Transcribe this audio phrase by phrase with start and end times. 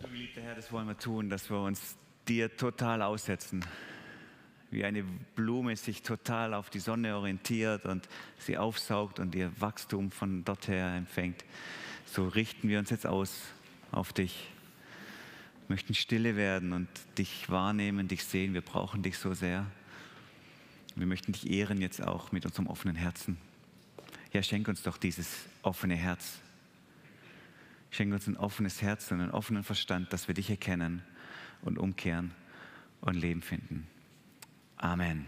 [0.00, 1.96] Du geliebter Herr, das wollen wir tun, dass wir uns
[2.26, 3.64] dir total aussetzen.
[4.70, 5.04] Wie eine
[5.36, 10.66] Blume sich total auf die Sonne orientiert und sie aufsaugt und ihr Wachstum von dort
[10.68, 11.44] her empfängt.
[12.06, 13.42] So richten wir uns jetzt aus
[13.92, 14.48] auf dich.
[15.68, 18.52] Wir möchten stille werden und dich wahrnehmen, dich sehen.
[18.52, 19.64] Wir brauchen dich so sehr.
[20.96, 23.36] Wir möchten dich ehren jetzt auch mit unserem offenen Herzen.
[24.32, 26.40] Ja, schenk uns doch dieses offene Herz.
[27.94, 31.00] Schenk uns ein offenes Herz und einen offenen Verstand, dass wir dich erkennen
[31.62, 32.32] und umkehren
[33.00, 33.86] und Leben finden.
[34.76, 35.26] Amen.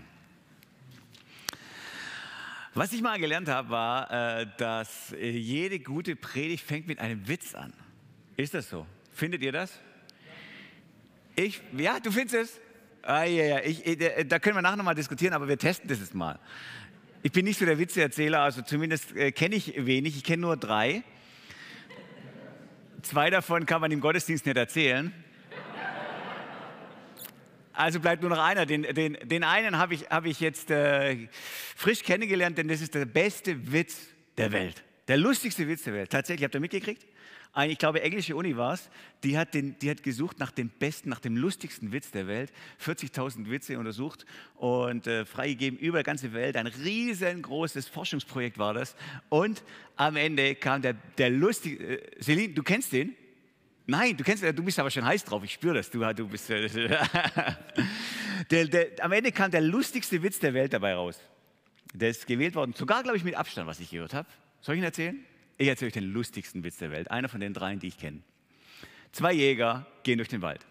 [2.74, 4.10] Was ich mal gelernt habe, war,
[4.40, 7.72] äh, dass jede gute Predigt fängt mit einem Witz an.
[8.36, 8.84] Ist das so?
[9.12, 9.78] Findet ihr das?
[11.36, 12.60] Ich, ja, du findest es?
[13.02, 13.60] Ah, ja, ja.
[13.60, 16.40] Ich, äh, da können wir nachher nochmal diskutieren, aber wir testen das jetzt mal.
[17.22, 20.16] Ich bin nicht so der Witzeerzähler, also zumindest äh, kenne ich wenig.
[20.16, 21.04] Ich kenne nur drei.
[23.06, 25.12] Zwei davon kann man im Gottesdienst nicht erzählen.
[27.72, 28.66] Also bleibt nur noch einer.
[28.66, 31.28] Den, den, den einen habe ich, hab ich jetzt äh,
[31.76, 34.82] frisch kennengelernt, denn das ist der beste Witz der Welt.
[35.06, 36.10] Der lustigste Witz der Welt.
[36.10, 37.06] Tatsächlich, habt ihr mitgekriegt?
[37.52, 38.90] Eine, ich glaube, englische Uni war es,
[39.24, 42.52] die hat, die hat gesucht nach dem besten, nach dem lustigsten Witz der Welt.
[42.84, 46.56] 40.000 Witze untersucht und äh, freigegeben über die ganze Welt.
[46.56, 48.94] Ein riesengroßes Forschungsprojekt war das.
[49.28, 49.62] Und
[49.96, 53.16] am Ende kam der, der lustige, äh, Celine, du kennst den?
[53.86, 55.90] Nein, du kennst, du bist aber schon heiß drauf, ich spüre das.
[55.90, 56.68] Du, du bist, äh,
[58.50, 61.20] der, der, am Ende kam der lustigste Witz der Welt dabei raus.
[61.94, 64.28] Der ist gewählt worden, sogar, glaube ich, mit Abstand, was ich gehört habe.
[64.60, 65.24] Soll ich ihn erzählen?
[65.58, 67.10] Ich erzähle euch den lustigsten Witz der Welt.
[67.10, 68.20] Einer von den dreien, die ich kenne.
[69.12, 70.66] Zwei Jäger gehen durch den Wald.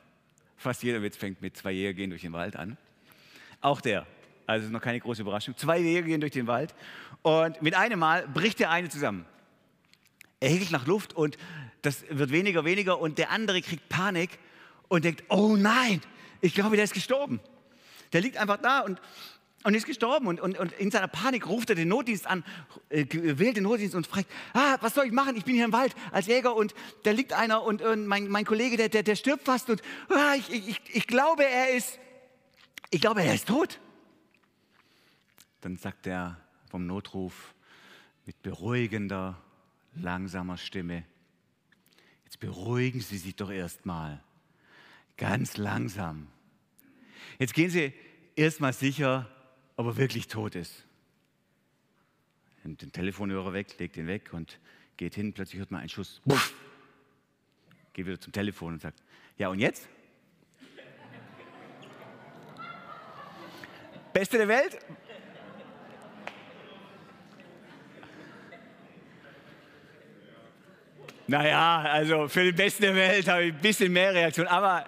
[0.58, 2.78] Fast jeder Witz fängt mit zwei Jäger gehen durch den Wald an.
[3.62, 4.06] Auch der.
[4.46, 5.58] Also ist noch keine große Überraschung.
[5.58, 6.76] Zwei Jäger gehen durch den Wald
[7.24, 9.26] und mit einem Mal bricht der eine zusammen.
[10.40, 11.38] Er hickelt nach Luft und
[11.82, 14.38] das wird weniger, weniger und der andere kriegt Panik
[14.88, 16.02] und denkt, oh nein,
[16.42, 17.40] ich glaube, der ist gestorben.
[18.14, 19.02] Der liegt einfach da und
[19.66, 20.28] und ist gestorben.
[20.28, 22.44] Und, und, und in seiner Panik ruft er den Notdienst an,
[22.90, 25.36] äh, wählt den Notdienst und fragt, ah, was soll ich machen?
[25.36, 28.46] Ich bin hier im Wald als Jäger und da liegt einer und, und mein, mein
[28.46, 32.00] Kollege, der, der, der stirbt fast und ah, ich, ich, ich glaube, er ist,
[32.92, 33.80] ich glaube, er ist tot.
[35.62, 36.40] Dann sagt er
[36.70, 37.56] vom Notruf
[38.28, 39.42] mit beruhigender,
[39.96, 41.06] langsamer Stimme,
[42.24, 44.22] jetzt beruhigen Sie sich doch erstmal,
[45.18, 46.28] ganz langsam.
[47.40, 47.94] Jetzt gehen Sie
[48.36, 49.28] erstmal sicher
[49.78, 50.86] ob er wirklich tot ist.
[52.64, 54.60] Nimmt den Telefonhörer weg, legt ihn weg und
[54.98, 55.34] geht hin.
[55.34, 56.22] Plötzlich hört man einen Schuss.
[56.26, 56.54] Buff.
[57.94, 59.02] Geht wieder zum Telefon und sagt:
[59.38, 59.88] Ja, und jetzt?
[64.14, 64.80] Beste der Welt?
[71.28, 74.48] Naja, also für den Besten der Welt habe ich ein bisschen mehr Reaktion.
[74.48, 74.86] Aber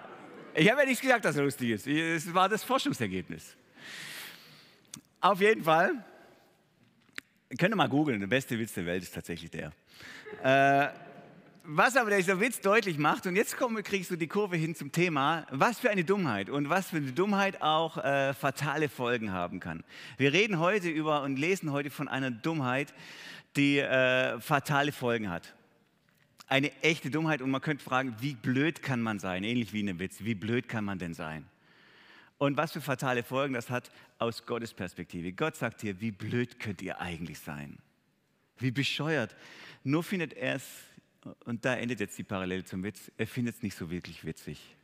[0.54, 1.86] ich habe ja nichts gesagt, dass er lustig ist.
[1.86, 3.56] Es war das Forschungsergebnis.
[5.20, 6.04] Auf jeden Fall,
[7.58, 9.72] könnt ihr mal googeln, der beste Witz der Welt ist tatsächlich der.
[10.44, 10.92] Äh,
[11.64, 14.92] was aber dieser Witz deutlich macht, und jetzt komm, kriegst du die Kurve hin zum
[14.92, 19.58] Thema, was für eine Dummheit und was für eine Dummheit auch äh, fatale Folgen haben
[19.58, 19.82] kann.
[20.18, 22.94] Wir reden heute über und lesen heute von einer Dummheit,
[23.56, 25.52] die äh, fatale Folgen hat.
[26.46, 29.42] Eine echte Dummheit und man könnte fragen, wie blöd kann man sein?
[29.42, 31.44] Ähnlich wie in einem Witz, wie blöd kann man denn sein?
[32.38, 35.32] Und was für fatale Folgen das hat aus Gottes Perspektive.
[35.32, 37.78] Gott sagt hier, wie blöd könnt ihr eigentlich sein?
[38.58, 39.36] Wie bescheuert.
[39.82, 40.64] Nur findet er es,
[41.44, 44.76] und da endet jetzt die Parallele zum Witz, er findet es nicht so wirklich witzig.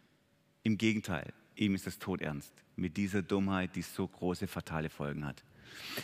[0.64, 5.44] Im Gegenteil, ihm ist es todernst mit dieser Dummheit, die so große fatale Folgen hat.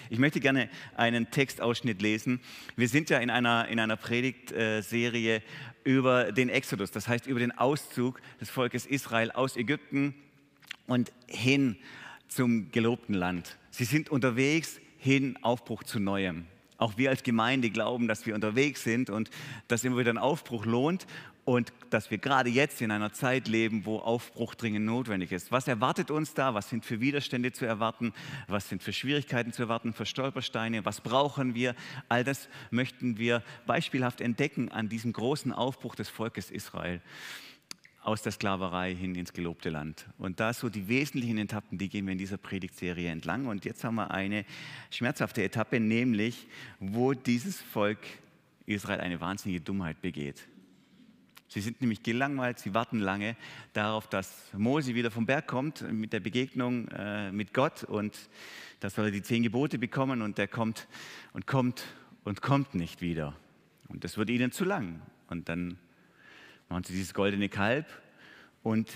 [0.08, 2.40] Ich möchte gerne einen Textausschnitt lesen.
[2.76, 5.42] Wir sind ja in einer, in einer Predigtserie
[5.84, 10.14] über den Exodus, das heißt über den Auszug des Volkes Israel aus Ägypten
[10.90, 11.76] und hin
[12.26, 13.56] zum gelobten Land.
[13.70, 16.46] Sie sind unterwegs hin, Aufbruch zu Neuem.
[16.78, 19.30] Auch wir als Gemeinde glauben, dass wir unterwegs sind und
[19.68, 21.06] dass immer wieder ein Aufbruch lohnt
[21.44, 25.53] und dass wir gerade jetzt in einer Zeit leben, wo Aufbruch dringend notwendig ist.
[25.53, 26.54] Was erwartet uns da?
[26.54, 28.12] Was sind für Widerstände zu erwarten?
[28.48, 29.92] Was sind für Schwierigkeiten zu erwarten?
[29.92, 30.84] Für Stolpersteine?
[30.84, 31.76] Was brauchen wir?
[32.09, 37.00] All das möchten wir beispielhaft entdecken an diesem großen Aufbruch des Volkes Israel
[38.02, 40.06] aus der Sklaverei hin ins gelobte Land.
[40.18, 43.47] Und da so die wesentlichen Etappen, die gehen wir in dieser Predigtserie entlang.
[43.47, 44.44] Und jetzt haben wir eine
[44.91, 46.47] schmerzhafte Etappe, nämlich
[46.78, 47.98] wo dieses Volk
[48.66, 50.47] Israel eine wahnsinnige Dummheit begeht.
[51.48, 53.36] Sie sind nämlich gelangweilt, sie warten lange
[53.72, 58.16] darauf, dass Mose wieder vom Berg kommt mit der Begegnung äh, mit Gott und
[58.78, 60.86] da soll er die zehn Gebote bekommen und der kommt
[61.32, 61.82] und kommt
[62.22, 63.34] und kommt nicht wieder.
[63.88, 65.03] Und das wird ihnen zu lang.
[65.28, 65.76] Und dann
[66.70, 67.86] machen sie dieses goldene Kalb,
[68.62, 68.90] Und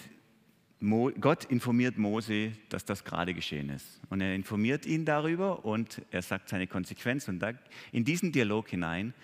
[0.80, 4.00] Mo, Gott informiert Mose, dass das gerade geschehen ist.
[4.10, 7.26] Und er informiert ihn darüber und er sagt seine Konsequenz.
[7.26, 7.42] Und
[7.90, 9.14] in diesen Dialog hinein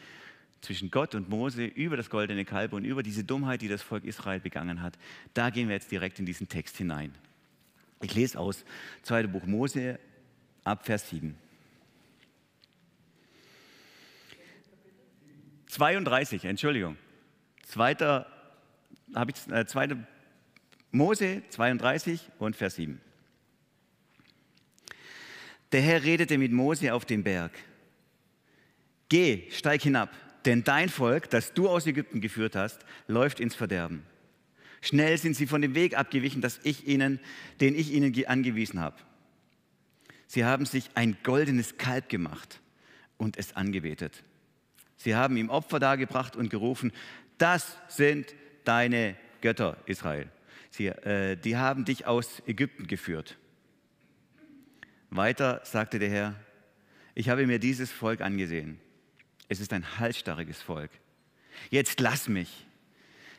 [0.63, 4.05] zwischen Gott und Mose über das goldene Kalb und über diese Dummheit, die das Volk
[4.05, 4.99] Israel begangen hat,
[5.35, 7.15] da gehen wir jetzt direkt in diesen Text hinein.
[8.01, 8.65] Ich lese aus
[9.03, 9.27] 2.
[9.27, 9.99] Buch Mose
[10.65, 11.37] ab Vers 7.
[15.67, 16.97] 32, Entschuldigung.
[17.65, 18.27] Zweiter,
[19.15, 20.07] habe ich, äh, zweite
[20.93, 23.01] Mose 32 und Vers 7.
[25.73, 27.53] Der Herr redete mit Mose auf dem Berg.
[29.09, 30.11] Geh, steig hinab,
[30.45, 34.05] denn dein Volk, das du aus Ägypten geführt hast, läuft ins Verderben.
[34.81, 37.21] Schnell sind sie von dem Weg abgewichen, das ich ihnen,
[37.61, 38.97] den ich ihnen angewiesen habe.
[40.27, 42.61] Sie haben sich ein goldenes Kalb gemacht
[43.17, 44.23] und es angebetet.
[44.97, 46.93] Sie haben ihm Opfer dargebracht und gerufen,
[47.37, 48.35] das sind
[48.65, 50.29] deine Götter, Israel.
[50.71, 53.37] Sie, äh, die haben dich aus Ägypten geführt.
[55.11, 56.35] Weiter sagte der Herr,
[57.15, 58.79] ich habe mir dieses Volk angesehen.
[59.49, 60.91] Es ist ein halsstarriges Volk.
[61.71, 62.67] Jetzt lass mich,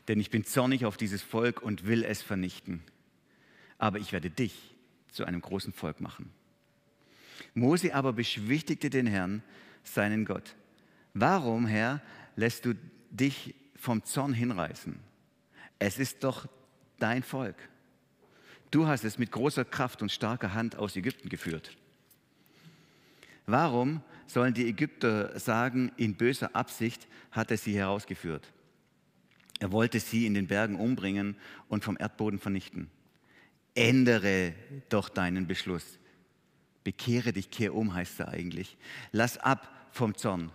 [0.07, 2.83] denn ich bin zornig auf dieses Volk und will es vernichten.
[3.77, 4.75] Aber ich werde dich
[5.09, 6.31] zu einem großen Volk machen.
[7.53, 9.41] Mose aber beschwichtigte den Herrn,
[9.83, 10.55] seinen Gott.
[11.13, 12.01] Warum, Herr,
[12.35, 12.75] lässt du
[13.09, 14.99] dich vom Zorn hinreißen?
[15.83, 16.47] Es ist doch
[16.99, 17.55] dein Volk.
[18.69, 21.75] Du hast es mit großer Kraft und starker Hand aus Ägypten geführt.
[23.47, 28.53] Warum sollen die Ägypter sagen, in böser Absicht hat er sie herausgeführt?
[29.57, 31.35] Er wollte sie in den Bergen umbringen
[31.67, 32.91] und vom Erdboden vernichten.
[33.73, 34.53] Ändere
[34.89, 35.97] doch deinen Beschluss.
[36.83, 38.77] Bekehre dich, kehr um, heißt er eigentlich.
[39.11, 40.51] Lass ab vom Zorn.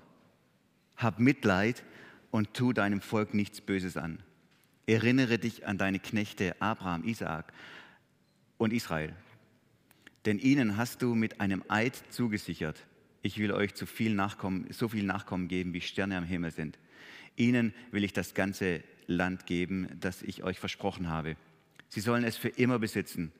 [0.96, 1.82] Hab Mitleid
[2.30, 4.22] und tu deinem Volk nichts Böses an.
[4.86, 7.52] Erinnere dich an deine Knechte Abraham, Isaak
[8.56, 9.14] und Israel.
[10.24, 12.86] Denn ihnen hast du mit einem Eid zugesichert,
[13.22, 16.78] ich will euch zu viel Nachkommen, so viel Nachkommen geben, wie Sterne am Himmel sind.
[17.34, 21.36] Ihnen will ich das ganze Land geben, das ich euch versprochen habe.
[21.88, 23.32] Sie sollen es für immer besitzen.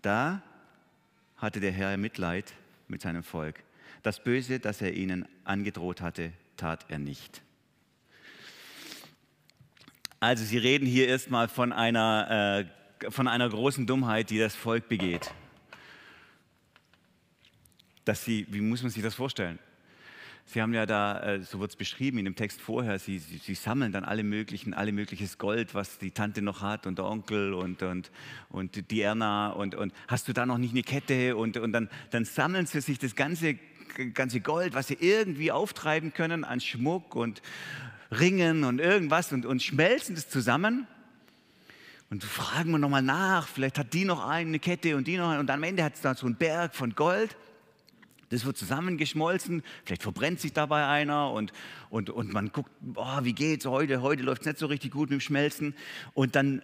[0.00, 0.42] Da
[1.36, 2.54] hatte der Herr Mitleid
[2.88, 3.62] mit seinem Volk.
[4.02, 7.42] Das Böse, das er ihnen angedroht hatte, tat er nicht.
[10.20, 12.66] Also Sie reden hier erstmal von einer,
[13.00, 15.32] äh, von einer großen Dummheit, die das Volk begeht.
[18.04, 19.60] Dass sie, wie muss man sich das vorstellen?
[20.46, 23.36] Sie haben ja da, äh, so wird es beschrieben in dem Text vorher, sie, sie,
[23.36, 27.04] sie, sammeln dann alle möglichen, alle mögliches Gold, was die Tante noch hat und der
[27.04, 28.10] Onkel und, und,
[28.48, 31.90] und die Erna und, und hast du da noch nicht eine Kette und, und dann,
[32.10, 33.58] dann sammeln sie sich das ganze,
[34.14, 37.42] ganze Gold, was sie irgendwie auftreiben können an Schmuck und,
[38.10, 40.86] Ringen und irgendwas und, und schmelzen das zusammen.
[42.10, 45.40] Und fragen wir nochmal nach, vielleicht hat die noch eine Kette und die noch eine.
[45.40, 47.36] Und am Ende hat es da so einen Berg von Gold.
[48.30, 51.52] Das wird zusammengeschmolzen, vielleicht verbrennt sich dabei einer und,
[51.88, 54.02] und, und man guckt, oh, wie geht's heute?
[54.02, 55.74] Heute läuft es nicht so richtig gut mit dem Schmelzen.
[56.12, 56.62] Und dann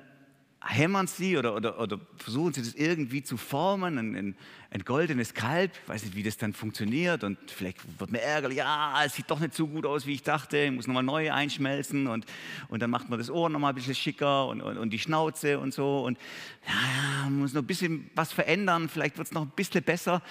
[0.66, 4.36] hämmern sie oder, oder, oder versuchen sie das irgendwie zu formen, ein, ein,
[4.70, 5.72] ein, goldenes Kalb.
[5.82, 9.30] Ich weiß nicht, wie das dann funktioniert und vielleicht wird mir ärgerlich, ja, es sieht
[9.30, 12.24] doch nicht so gut aus, wie ich dachte, ich muss nochmal neu einschmelzen und,
[12.68, 15.58] und dann macht man das Ohr nochmal ein bisschen schicker und, und, und die Schnauze
[15.58, 16.18] und so und
[16.66, 20.22] ja, man muss noch ein bisschen was verändern, vielleicht wird es noch ein bisschen besser.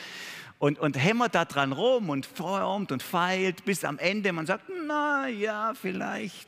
[0.60, 4.64] Und, und hämmert da dran rum und formt und feilt, bis am Ende man sagt,
[4.88, 6.48] na ja, vielleicht,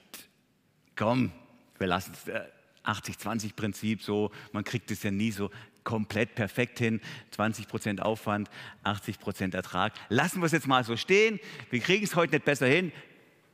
[0.95, 1.33] komm,
[1.77, 2.45] wir lassen es äh,
[2.85, 5.49] 80-20-Prinzip, so, man kriegt es ja nie so
[5.83, 6.99] komplett perfekt hin.
[7.31, 8.49] 20 Prozent Aufwand,
[8.83, 9.93] 80 Prozent Ertrag.
[10.09, 11.39] Lassen wir es jetzt mal so stehen.
[11.69, 12.91] Wir kriegen es heute nicht besser hin.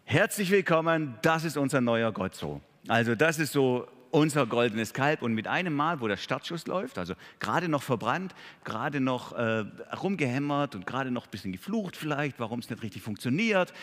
[0.06, 2.62] Herzlich willkommen, das ist unser neuer Gott so.
[2.88, 6.98] Also das ist so unser goldenes Kalb und mit einem Mal, wo der Startschuss läuft,
[6.98, 9.64] also gerade noch verbrannt, gerade noch äh,
[10.02, 13.74] rumgehämmert und gerade noch ein bisschen geflucht vielleicht, warum es nicht richtig funktioniert.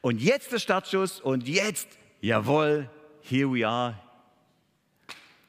[0.00, 1.88] Und jetzt der Startschuss und jetzt,
[2.20, 2.88] jawohl,
[3.20, 3.94] here we are,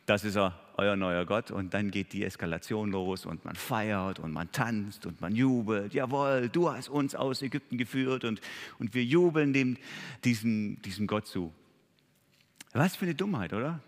[0.10, 1.51] das ist er, euer neuer Gott.
[1.51, 5.94] Und dann geht die Eskalation los und man feiert und man tanzt und man jubelt.
[5.94, 8.42] Jawohl, du hast uns aus Ägypten geführt und,
[8.80, 9.78] und wir jubeln dem,
[10.24, 11.54] diesem, diesem Gott zu.
[12.74, 13.82] Was für eine Dummheit, oder?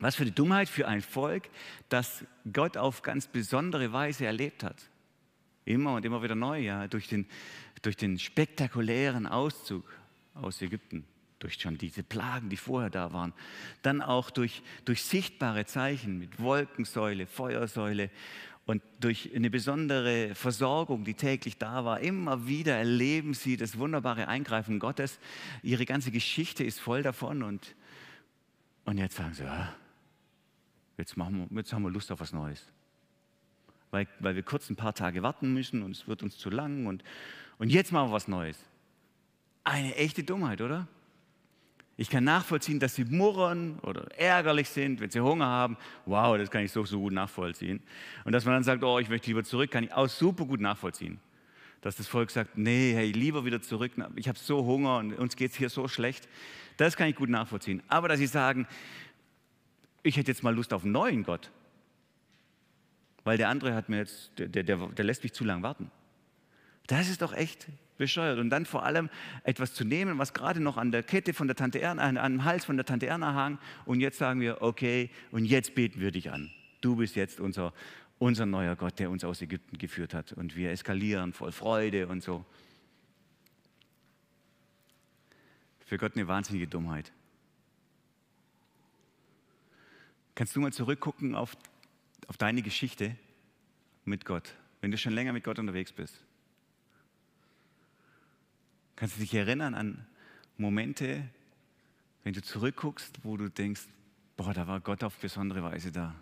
[0.00, 1.48] Was für eine Dummheit für ein Volk,
[1.88, 4.90] das Gott auf ganz besondere Weise erlebt hat.
[5.64, 7.26] Immer und immer wieder neu, ja, durch den,
[7.80, 9.84] durch den spektakulären Auszug
[10.34, 11.06] aus Ägypten
[11.38, 13.32] durch schon diese Plagen, die vorher da waren,
[13.82, 18.10] dann auch durch, durch sichtbare Zeichen mit Wolkensäule, Feuersäule
[18.66, 22.00] und durch eine besondere Versorgung, die täglich da war.
[22.00, 25.18] Immer wieder erleben sie das wunderbare Eingreifen Gottes.
[25.62, 27.74] Ihre ganze Geschichte ist voll davon und,
[28.84, 29.74] und jetzt sagen sie, ja,
[30.98, 32.66] jetzt, machen wir, jetzt haben wir Lust auf was Neues.
[33.90, 36.86] Weil, weil wir kurz ein paar Tage warten müssen und es wird uns zu lang
[36.86, 37.02] und,
[37.56, 38.58] und jetzt machen wir was Neues.
[39.64, 40.88] Eine echte Dummheit, oder?
[42.00, 45.76] Ich kann nachvollziehen, dass sie murren oder ärgerlich sind, wenn sie Hunger haben.
[46.06, 47.82] Wow, das kann ich so, so gut nachvollziehen.
[48.24, 50.60] Und dass man dann sagt, oh, ich möchte lieber zurück, kann ich auch super gut
[50.60, 51.18] nachvollziehen.
[51.80, 55.34] Dass das Volk sagt, nee, hey, lieber wieder zurück, ich habe so Hunger und uns
[55.34, 56.28] geht es hier so schlecht.
[56.76, 57.82] Das kann ich gut nachvollziehen.
[57.88, 58.68] Aber dass sie sagen,
[60.04, 61.50] ich hätte jetzt mal Lust auf einen neuen Gott,
[63.24, 65.90] weil der andere hat mir jetzt, der, der, der lässt mich zu lang warten.
[66.86, 67.66] Das ist doch echt
[67.98, 68.38] bescheuert.
[68.38, 69.10] Und dann vor allem
[69.42, 72.44] etwas zu nehmen, was gerade noch an der Kette von der Tante Erna, an, dem
[72.44, 73.58] Hals von der Tante Erna hang.
[73.84, 76.50] Und jetzt sagen wir, okay, und jetzt beten wir dich an.
[76.80, 77.74] Du bist jetzt unser,
[78.18, 80.32] unser neuer Gott, der uns aus Ägypten geführt hat.
[80.32, 82.46] Und wir eskalieren voll Freude und so.
[85.84, 87.12] Für Gott eine wahnsinnige Dummheit.
[90.34, 91.56] Kannst du mal zurückgucken auf,
[92.28, 93.16] auf deine Geschichte
[94.04, 96.27] mit Gott, wenn du schon länger mit Gott unterwegs bist?
[98.98, 100.04] Kannst du dich erinnern an
[100.56, 101.22] Momente,
[102.24, 103.82] wenn du zurückguckst, wo du denkst,
[104.36, 106.16] boah, da war Gott auf besondere Weise da.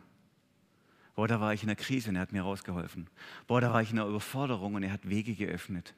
[1.15, 3.07] Boah, da war ich in einer Krise und er hat mir rausgeholfen.
[3.47, 5.95] Boah, da war ich in einer Überforderung und er hat Wege geöffnet.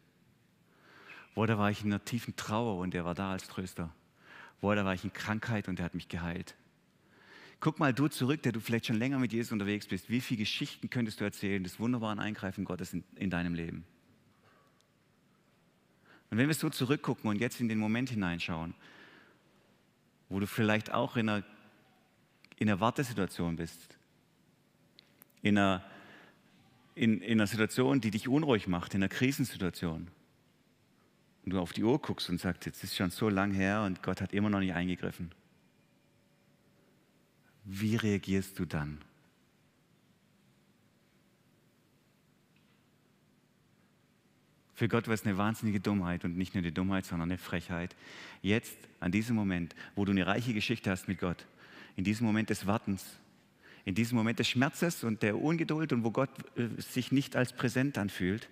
[1.34, 3.92] Boah, da war ich in einer tiefen Trauer und er war da als Tröster.
[4.60, 6.54] Boah, da war ich in Krankheit und er hat mich geheilt.
[7.58, 10.10] Guck mal du zurück, der du vielleicht schon länger mit Jesus unterwegs bist.
[10.10, 13.84] Wie viele Geschichten könntest du erzählen des wunderbaren Eingreifen Gottes in, in deinem Leben?
[16.30, 18.74] Und wenn wir so zurückgucken und jetzt in den Moment hineinschauen,
[20.28, 21.44] wo du vielleicht auch in einer,
[22.56, 23.98] in einer Wartesituation bist,
[25.42, 25.84] in einer,
[26.94, 30.08] in, in einer Situation, die dich unruhig macht, in einer Krisensituation,
[31.44, 34.02] und du auf die Uhr guckst und sagst, jetzt ist schon so lang her und
[34.02, 35.30] Gott hat immer noch nicht eingegriffen.
[37.64, 38.98] Wie reagierst du dann?
[44.78, 47.96] Für Gott war es eine wahnsinnige Dummheit und nicht nur eine Dummheit, sondern eine Frechheit.
[48.42, 51.46] Jetzt, an diesem Moment, wo du eine reiche Geschichte hast mit Gott,
[51.96, 53.04] in diesem Moment des Wartens,
[53.84, 57.54] in diesem Moment des Schmerzes und der Ungeduld und wo Gott äh, sich nicht als
[57.54, 58.48] präsent anfühlt,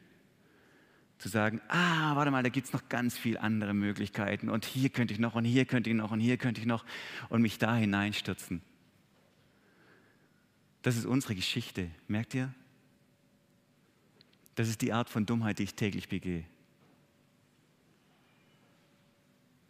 [1.18, 4.88] zu sagen, ah, warte mal, da gibt es noch ganz viele andere Möglichkeiten und hier
[4.88, 6.84] könnte ich noch und hier könnte ich noch und hier könnte ich noch
[7.28, 8.62] und mich da hineinstürzen.
[10.82, 12.52] Das ist unsere Geschichte, merkt ihr?
[14.56, 16.44] Das ist die Art von Dummheit, die ich täglich begehe.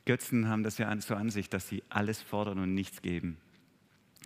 [0.07, 3.37] Götzen haben das ja zur Ansicht, dass sie alles fordern und nichts geben.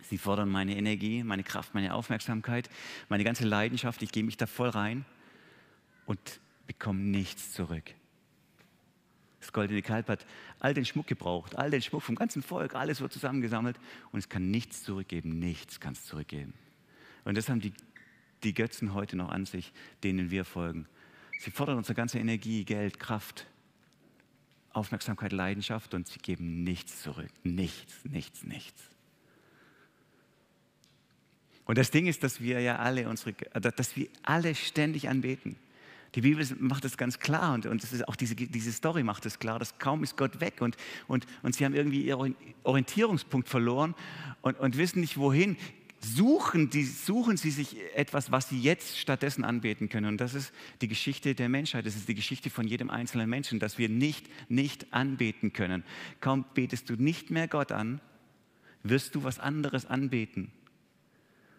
[0.03, 2.69] Sie fordern meine Energie, meine Kraft, meine Aufmerksamkeit,
[3.09, 4.03] meine ganze Leidenschaft.
[4.03, 5.05] Ich gehe mich da voll rein
[6.05, 7.95] und bekomme nichts zurück.
[9.39, 10.27] Das goldene Kalb hat
[10.59, 13.79] all den Schmuck gebraucht, all den Schmuck vom ganzen Volk, alles wird zusammengesammelt
[14.11, 16.53] und es kann nichts zurückgeben, nichts kann es zurückgeben.
[17.23, 17.73] Und das haben die
[18.43, 19.71] die Götzen heute noch an sich,
[20.03, 20.87] denen wir folgen.
[21.39, 23.47] Sie fordern unsere ganze Energie, Geld, Kraft,
[24.73, 27.31] Aufmerksamkeit, Leidenschaft und sie geben nichts zurück.
[27.43, 28.81] Nichts, nichts, nichts.
[31.65, 35.55] Und das Ding ist, dass wir ja alle unsere, dass wir alle ständig anbeten.
[36.15, 39.39] Die Bibel macht das ganz klar und, und das auch diese, diese Story macht es
[39.39, 40.75] klar, dass kaum ist Gott weg und,
[41.07, 43.95] und, und sie haben irgendwie ihren Orientierungspunkt verloren
[44.41, 45.55] und, und wissen nicht wohin
[46.03, 50.07] suchen, die, suchen sie sich etwas, was sie jetzt stattdessen anbeten können.
[50.07, 51.85] Und das ist die Geschichte der Menschheit.
[51.85, 55.83] Das ist die Geschichte von jedem einzelnen Menschen, dass wir nicht, nicht anbeten können.
[56.19, 58.01] Kaum betest du nicht mehr Gott an,
[58.83, 60.51] wirst du was anderes anbeten.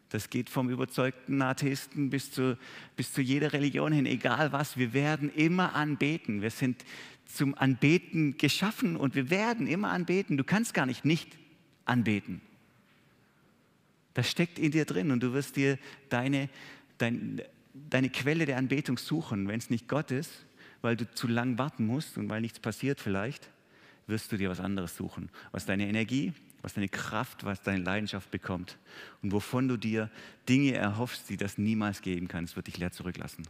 [0.08, 2.58] Das geht vom überzeugten Atheisten bis zu,
[2.96, 4.76] bis zu jeder Religion hin, egal was.
[4.76, 6.42] Wir werden immer anbeten.
[6.42, 6.84] Wir sind
[7.24, 10.36] zum Anbeten geschaffen und wir werden immer anbeten.
[10.36, 11.38] Du kannst gar nicht nicht
[11.86, 12.42] anbeten.
[14.14, 15.78] Das steckt in dir drin und du wirst dir
[16.08, 16.48] deine,
[16.98, 17.40] dein,
[17.72, 19.48] deine Quelle der Anbetung suchen.
[19.48, 20.30] Wenn es nicht Gott ist,
[20.82, 23.48] weil du zu lang warten musst und weil nichts passiert vielleicht,
[24.06, 28.30] wirst du dir was anderes suchen, was deine Energie, was deine Kraft, was deine Leidenschaft
[28.30, 28.78] bekommt
[29.22, 30.10] und wovon du dir
[30.48, 32.44] Dinge erhoffst, die das niemals geben kann.
[32.44, 33.46] Es wird dich leer zurücklassen.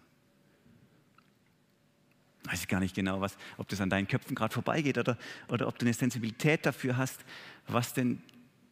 [2.45, 5.16] Weiß ich gar nicht genau, was, ob das an deinen Köpfen gerade vorbeigeht oder,
[5.49, 7.25] oder ob du eine Sensibilität dafür hast,
[7.69, 8.21] was denn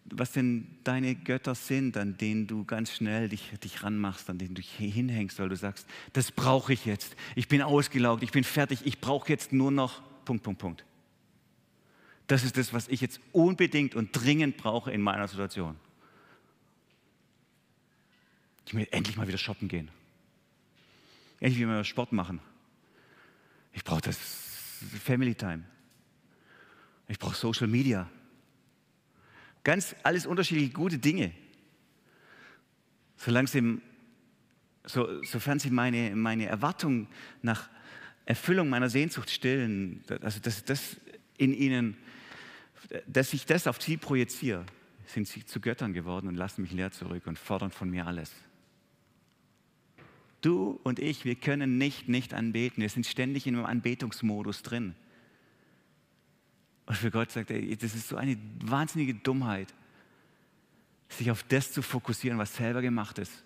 [0.05, 4.55] was denn deine Götter sind, an denen du ganz schnell dich, dich ranmachst, an denen
[4.55, 7.17] du dich hinhängst, weil du sagst, das brauche ich jetzt.
[7.37, 10.85] Ich bin ausgelaugt, ich bin fertig, ich brauche jetzt nur noch Punkt, Punkt, Punkt.
[12.27, 15.77] Das ist das, was ich jetzt unbedingt und dringend brauche in meiner Situation.
[18.67, 19.91] Ich will endlich mal wieder shoppen gehen.
[21.41, 22.41] Endlich mal Sport machen.
[23.73, 24.17] Ich brauche das
[25.03, 25.65] Family Time.
[27.09, 28.09] Ich brauche Social Media.
[29.65, 31.33] Ganz alles unterschiedliche gute Dinge.
[33.17, 33.81] solange sie,
[34.85, 37.07] so, sofern sie meine, meine Erwartung
[37.43, 37.69] nach
[38.25, 40.97] Erfüllung meiner Sehnsucht stillen, also dass das
[41.37, 41.97] in ihnen,
[43.07, 44.65] dass ich das auf sie projiziere,
[45.07, 48.33] sind sie zu Göttern geworden und lassen mich leer zurück und fordern von mir alles.
[50.41, 52.81] Du und ich, wir können nicht nicht anbeten.
[52.81, 54.95] Wir sind ständig in einem Anbetungsmodus drin.
[56.91, 59.73] Und für Gott sagt er, das ist so eine wahnsinnige Dummheit,
[61.09, 63.45] sich auf das zu fokussieren, was selber gemacht ist.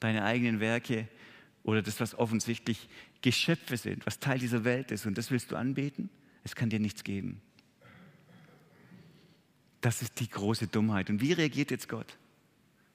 [0.00, 1.06] Deine eigenen Werke
[1.62, 2.88] oder das, was offensichtlich
[3.22, 5.06] Geschöpfe sind, was Teil dieser Welt ist.
[5.06, 6.10] Und das willst du anbeten?
[6.42, 7.40] Es kann dir nichts geben.
[9.80, 11.08] Das ist die große Dummheit.
[11.08, 12.18] Und wie reagiert jetzt Gott?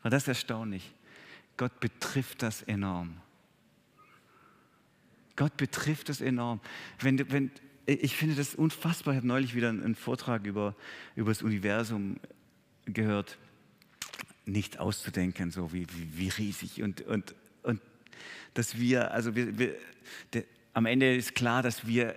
[0.01, 0.93] War das erstaunlich?
[1.55, 3.21] Gott betrifft das enorm.
[5.37, 6.59] Gott betrifft das enorm.
[6.99, 7.51] Wenn, wenn,
[7.85, 9.13] ich finde das unfassbar.
[9.13, 10.75] Ich habe neulich wieder einen Vortrag über,
[11.15, 12.19] über das Universum
[12.85, 13.37] gehört.
[14.45, 16.81] Nicht auszudenken, so wie, wie, wie riesig.
[16.81, 17.81] Und, und, und
[18.53, 19.75] dass wir, also wir, wir
[20.33, 22.15] der, am Ende ist klar, dass wir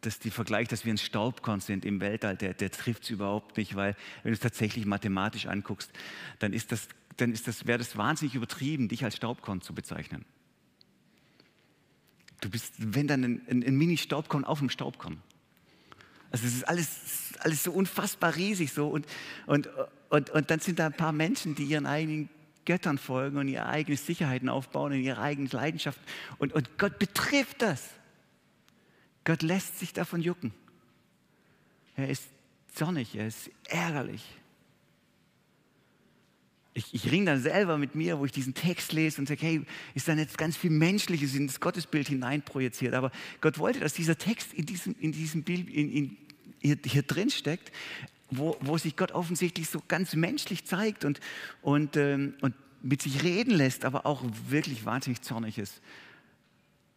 [0.00, 3.56] dass die Vergleich, dass wir ein Staubkorn sind im Weltall, der, der trifft es überhaupt
[3.56, 5.90] nicht, weil wenn du es tatsächlich mathematisch anguckst,
[6.40, 6.52] dann
[7.16, 10.26] dann das, wäre das wahnsinnig übertrieben, dich als Staubkorn zu bezeichnen.
[12.44, 15.16] Du bist, wenn dann ein, ein, ein Mini-Staubkorn auf dem Staubkorn.
[16.30, 16.98] Also es ist alles,
[17.38, 19.06] alles so unfassbar riesig so und,
[19.46, 19.70] und,
[20.10, 22.28] und, und dann sind da ein paar Menschen, die ihren eigenen
[22.66, 25.98] Göttern folgen und ihre eigenen Sicherheiten aufbauen und ihre eigene Leidenschaft
[26.36, 27.82] und, und Gott betrifft das.
[29.24, 30.52] Gott lässt sich davon jucken.
[31.96, 32.28] Er ist
[32.74, 34.22] zornig, er ist ärgerlich.
[36.74, 39.62] Ich, ich ringe dann selber mit mir, wo ich diesen Text lese und sage, hey,
[39.94, 42.94] ist dann jetzt ganz viel Menschliches in das Gottesbild hineinprojiziert.
[42.94, 46.16] Aber Gott wollte, dass dieser Text in diesem, in diesem Bild in, in,
[46.60, 47.70] hier, hier drin steckt,
[48.30, 51.20] wo, wo sich Gott offensichtlich so ganz menschlich zeigt und,
[51.62, 55.80] und, ähm, und mit sich reden lässt, aber auch wirklich wahnsinnig zornig ist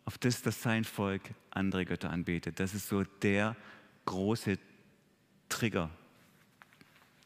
[0.08, 2.62] auf das, dass sein Volk andere Götter anbetet.
[2.62, 3.58] Das ist so der
[4.06, 4.58] große
[5.50, 5.90] Trigger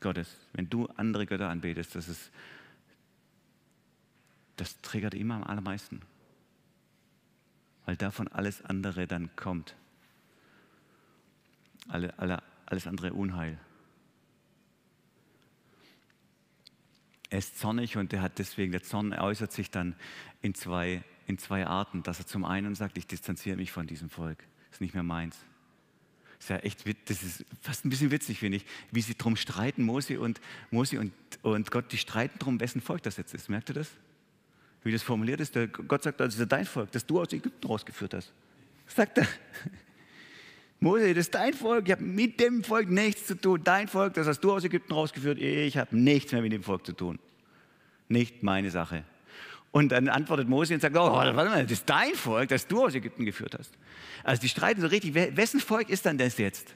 [0.02, 0.38] Gottes.
[0.54, 2.32] Wenn du andere Götter anbetest, das ist,
[4.58, 6.02] das triggert immer am allermeisten.
[7.86, 9.76] Weil davon alles andere dann kommt.
[11.88, 13.58] Alle, alle, alles andere Unheil.
[17.30, 19.96] Er ist zornig und er hat deswegen, der Zorn äußert sich dann
[20.42, 24.10] in zwei in zwei Arten, dass er zum einen sagt, ich distanziere mich von diesem
[24.10, 25.46] Volk, ist nicht mehr meins.
[26.42, 29.36] Das ist ja echt, das ist fast ein bisschen witzig, finde ich, wie sie drum
[29.36, 33.48] streiten, Mose und, Mose und, und Gott, die streiten drum, wessen Volk das jetzt ist.
[33.48, 33.92] Merkt ihr das?
[34.84, 37.68] Wie das formuliert ist, der, Gott sagt, das ist dein Volk, das du aus Ägypten
[37.68, 38.34] rausgeführt hast.
[38.88, 39.28] sagt er.
[40.80, 43.62] Mose, das ist dein Volk, ich habe mit dem Volk nichts zu tun.
[43.64, 46.88] Dein Volk, das hast du aus Ägypten rausgeführt, ich habe nichts mehr mit dem Volk
[46.88, 47.20] zu tun.
[48.10, 49.04] Nicht meine Sache.
[49.72, 52.84] Und dann antwortet Mose und sagt, oh, warte mal, das ist dein Volk, das du
[52.84, 53.72] aus Ägypten geführt hast.
[54.24, 56.76] Also die streiten so richtig, wessen Volk ist dann das jetzt?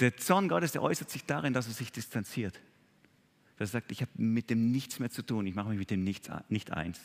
[0.00, 2.60] Der Zorn Gottes, der äußert sich darin, dass er sich distanziert.
[3.56, 5.90] Dass er sagt, ich habe mit dem nichts mehr zu tun, ich mache mich mit
[5.90, 7.00] dem nichts, nicht eins.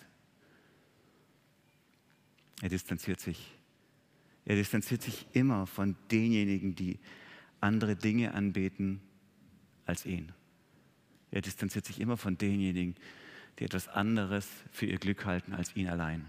[2.62, 3.58] Er distanziert sich.
[4.44, 7.00] Er distanziert sich immer von denjenigen, die
[7.62, 9.02] andere Dinge anbeten
[9.86, 10.34] als ihn.
[11.32, 12.96] Er distanziert sich immer von denjenigen,
[13.60, 16.28] die etwas anderes für ihr Glück halten als ihn allein.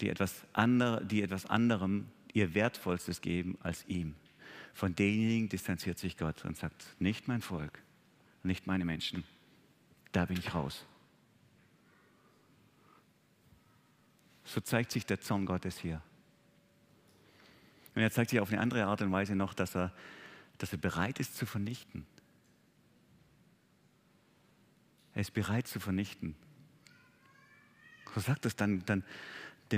[0.00, 4.14] Die etwas, andere, die etwas anderem ihr Wertvollstes geben als ihm.
[4.74, 7.80] Von denjenigen distanziert sich Gott und sagt, nicht mein Volk,
[8.42, 9.24] nicht meine Menschen,
[10.12, 10.84] da bin ich raus.
[14.44, 16.02] So zeigt sich der Zorn Gottes hier.
[17.94, 19.92] Und er zeigt sich auf eine andere Art und Weise noch, dass er,
[20.58, 22.06] dass er bereit ist zu vernichten.
[25.14, 26.34] Er ist bereit zu vernichten.
[28.14, 29.04] So sagt es dann, dann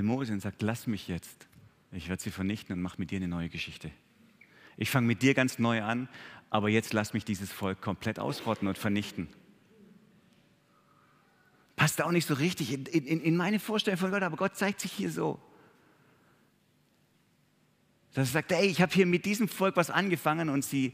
[0.01, 1.47] Mose und sagt, lass mich jetzt.
[1.91, 3.91] Ich werde sie vernichten und mache mit dir eine neue Geschichte.
[4.75, 6.07] Ich fange mit dir ganz neu an,
[6.49, 9.27] aber jetzt lass mich dieses Volk komplett ausrotten und vernichten.
[11.75, 14.81] Passt auch nicht so richtig in, in, in meine Vorstellung von Gott, aber Gott zeigt
[14.81, 15.39] sich hier so.
[18.13, 20.93] Dass er sagt, ey, ich habe hier mit diesem Volk was angefangen und sie,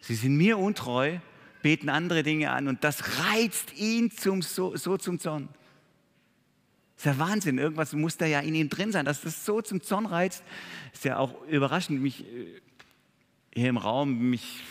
[0.00, 1.18] sie sind mir untreu
[1.66, 5.48] beten andere Dinge an und das reizt ihn zum, so, so zum Zorn.
[6.94, 9.60] Das ist ja Wahnsinn, irgendwas muss da ja in ihm drin sein, dass das so
[9.60, 10.44] zum Zorn reizt.
[10.92, 12.60] Ist ja auch überraschend, mich äh,
[13.52, 14.62] hier im Raum, mich,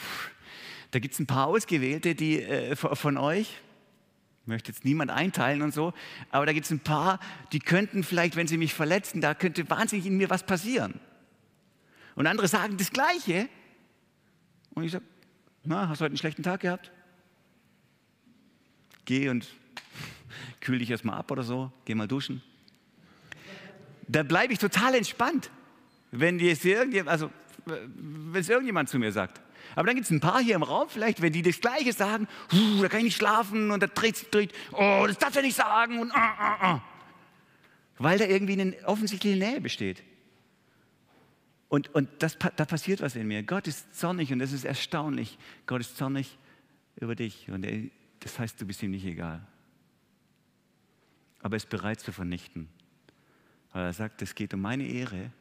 [0.91, 3.49] da gibt es ein paar Ausgewählte die, äh, von euch,
[4.43, 5.91] ich möchte jetzt niemand einteilen und so,
[6.29, 7.19] aber da gibt es ein paar,
[7.51, 11.01] die könnten vielleicht, wenn sie mich verletzen, da könnte wahnsinnig in mir was passieren.
[12.15, 13.49] Und andere sagen das Gleiche.
[14.75, 15.03] Und ich sage,
[15.65, 16.91] na, hast du heute einen schlechten Tag gehabt?
[19.05, 19.47] geh und
[20.59, 22.41] kühl dich erstmal ab oder so, geh mal duschen.
[24.07, 25.49] Da bleibe ich total entspannt,
[26.11, 27.31] wenn es irgendjemand, also,
[27.65, 29.41] irgendjemand zu mir sagt.
[29.75, 32.27] Aber dann gibt es ein paar hier im Raum vielleicht, wenn die das Gleiche sagen,
[32.81, 35.99] da kann ich nicht schlafen und da dreht durch, oh, das darfst du nicht sagen
[35.99, 36.81] und ah, ah, ah.
[37.97, 40.03] Weil da irgendwie eine offensichtliche Nähe besteht.
[41.67, 43.43] Und, und das, da passiert was in mir.
[43.43, 45.37] Gott ist zornig und das ist erstaunlich.
[45.65, 46.37] Gott ist zornig
[46.95, 49.45] über dich und er, das heißt, du bist ihm nicht egal.
[51.39, 52.69] Aber er ist bereit zu vernichten.
[53.71, 55.31] Weil er sagt, es geht um meine Ehre.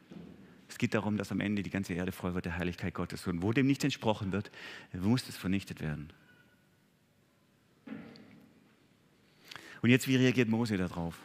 [0.67, 3.25] Es geht darum, dass am Ende die ganze Erde voll wird der Heiligkeit Gottes.
[3.27, 4.51] Und wo dem nicht entsprochen wird,
[4.93, 6.11] muss es vernichtet werden.
[9.81, 11.17] Und jetzt, wie reagiert Mose darauf?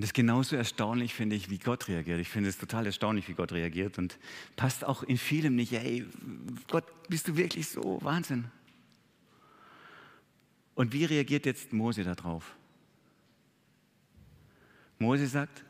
[0.00, 2.20] Und das ist genauso erstaunlich, finde ich, wie Gott reagiert.
[2.20, 4.18] Ich finde es total erstaunlich, wie Gott reagiert und
[4.56, 5.74] passt auch in vielem nicht.
[5.74, 6.06] Ey,
[6.68, 7.98] Gott, bist du wirklich so?
[8.00, 8.46] Wahnsinn.
[10.74, 12.56] Und wie reagiert jetzt Mose darauf?
[14.98, 15.66] Mose sagt,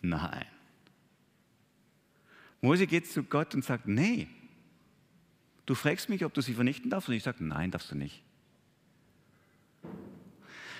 [0.00, 0.46] nein.
[2.62, 4.28] Mose geht zu Gott und sagt, nee.
[5.66, 8.22] Du fragst mich, ob du sie vernichten darfst und ich sage, nein, darfst du nicht.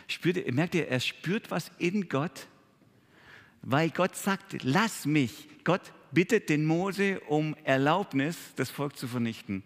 [0.07, 2.49] Spürt, merkt ihr, er spürt was in Gott,
[3.63, 5.49] weil Gott sagt, lass mich.
[5.65, 9.63] Gott bittet den Mose um Erlaubnis, das Volk zu vernichten.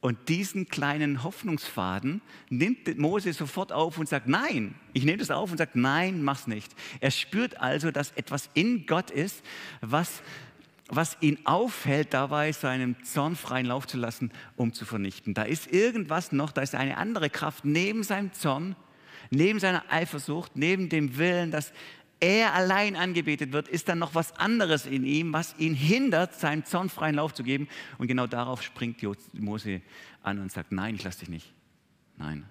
[0.00, 5.50] Und diesen kleinen Hoffnungsfaden nimmt Mose sofort auf und sagt, nein, ich nehme das auf
[5.50, 6.72] und sagt, nein, mach's nicht.
[7.00, 9.42] Er spürt also, dass etwas in Gott ist,
[9.80, 10.22] was,
[10.88, 15.34] was ihn aufhält, dabei seinem Zorn freien Lauf zu lassen, um zu vernichten.
[15.34, 18.76] Da ist irgendwas noch, da ist eine andere Kraft neben seinem Zorn,
[19.30, 21.72] neben seiner Eifersucht, neben dem Willen, dass
[22.20, 26.64] er allein angebetet wird, ist dann noch was anderes in ihm, was ihn hindert, seinen
[26.64, 27.68] zornfreien Lauf zu geben.
[27.98, 29.02] Und genau darauf springt
[29.34, 29.80] Mose
[30.22, 31.52] an und sagt, nein, ich lasse dich nicht.
[32.16, 32.44] Nein.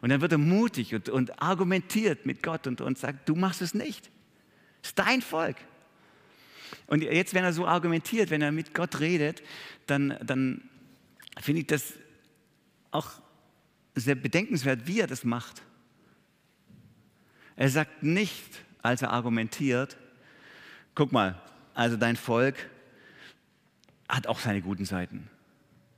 [0.00, 3.62] Und dann wird er mutig und, und argumentiert mit Gott und, und sagt, du machst
[3.62, 4.10] es nicht.
[4.82, 5.56] Es ist dein Volk.
[6.86, 9.42] Und jetzt, wenn er so argumentiert, wenn er mit Gott redet,
[9.86, 10.68] dann, dann
[11.40, 11.94] finde ich das
[12.90, 13.10] auch
[13.94, 15.62] sehr bedenkenswert, wie er das macht.
[17.56, 19.96] Er sagt nicht, als er argumentiert,
[20.94, 21.40] guck mal,
[21.74, 22.54] also dein Volk
[24.08, 25.28] hat auch seine guten Seiten.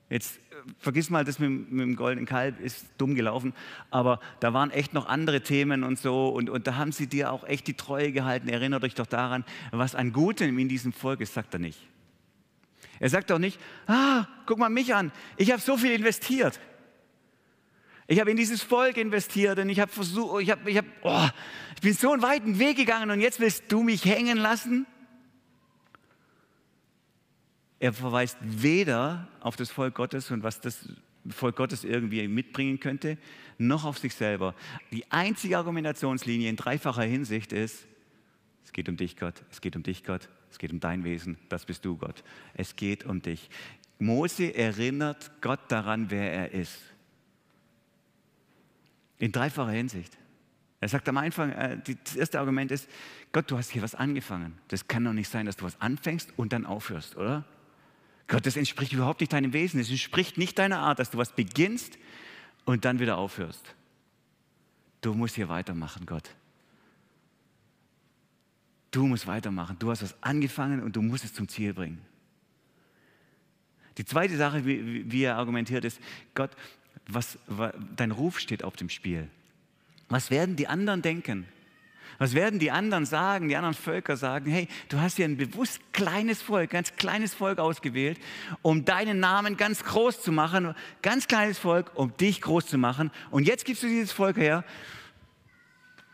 [0.09, 3.53] Jetzt äh, vergiss mal, das mit, mit, dem goldenen Kalb ist dumm gelaufen,
[3.91, 7.33] aber da waren echt noch andere Themen und so und, und da haben sie dir
[7.33, 8.49] auch echt die Treue gehalten.
[8.49, 11.81] Erinnert euch doch daran, was an Gutem in diesem Volk ist, sagt er nicht.
[13.01, 16.59] Er sagt doch nicht, ah, guck mal mich an, ich habe so viel investiert.
[18.11, 21.29] Ich habe in dieses Volk investiert und ich habe versucht, ich, habe, ich, habe, oh,
[21.75, 24.87] ich bin so einen weiten Weg gegangen und jetzt willst du mich hängen lassen?
[27.79, 30.89] Er verweist weder auf das Volk Gottes und was das
[31.29, 33.19] Volk Gottes irgendwie mitbringen könnte,
[33.59, 34.55] noch auf sich selber.
[34.91, 37.87] Die einzige Argumentationslinie in dreifacher Hinsicht ist,
[38.65, 41.37] es geht um dich, Gott, es geht um dich, Gott, es geht um dein Wesen,
[41.51, 42.25] das bist du, Gott.
[42.55, 43.51] Es geht um dich.
[43.99, 46.79] Mose erinnert Gott daran, wer er ist.
[49.19, 50.17] In dreifacher Hinsicht.
[50.81, 52.89] Er sagt am Anfang, äh, das erste Argument ist,
[53.33, 54.57] Gott, du hast hier was angefangen.
[54.69, 57.45] Das kann doch nicht sein, dass du was anfängst und dann aufhörst, oder?
[58.29, 59.81] Gott, das entspricht überhaupt nicht deinem Wesen.
[59.81, 61.99] Es entspricht nicht deiner Art, dass du was beginnst
[62.65, 63.75] und dann wieder aufhörst.
[65.01, 66.31] Du musst hier weitermachen, Gott.
[68.91, 69.77] Du musst weitermachen.
[69.79, 72.01] Du hast was angefangen und du musst es zum Ziel bringen.
[73.97, 76.01] Die zweite Sache, wie, wie er argumentiert, ist,
[76.35, 76.51] Gott,
[77.09, 79.29] was, was, dein Ruf steht auf dem Spiel.
[80.09, 81.47] Was werden die anderen denken?
[82.19, 85.81] Was werden die anderen sagen, die anderen Völker sagen, hey, du hast hier ein bewusst
[85.93, 88.19] kleines Volk, ganz kleines Volk ausgewählt,
[88.63, 93.13] um deinen Namen ganz groß zu machen, ganz kleines Volk, um dich groß zu machen.
[93.31, 94.65] Und jetzt gibst du dieses Volk her.